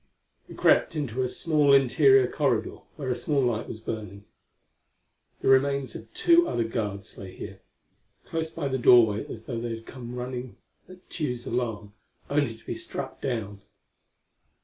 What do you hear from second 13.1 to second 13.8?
down.